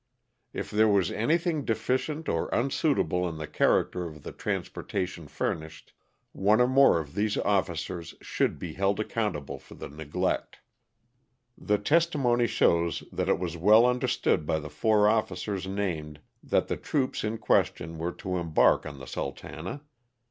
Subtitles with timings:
[0.51, 5.93] If there was anything deficient or unsuitable in the character of the trans portation furnished,
[6.31, 10.57] one or more of these officers should be held accountable for the neglect.
[11.55, 16.77] The testimony shows that it was well understood by the four officers named that the
[16.77, 19.81] troops in question were to embark on the "Sultana."